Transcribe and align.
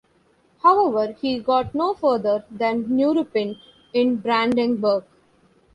However, 0.63 1.11
he 1.21 1.37
got 1.37 1.75
no 1.75 1.93
further 1.93 2.43
than 2.49 2.85
Neuruppin 2.85 3.59
in 3.93 4.15
Brandenburg. 4.17 5.03